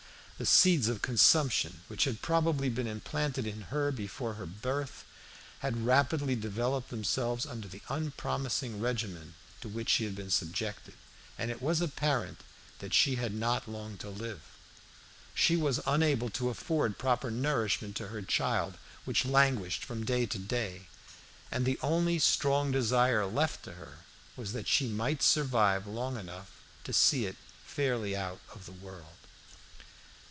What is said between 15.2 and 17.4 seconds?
She was unable to afford proper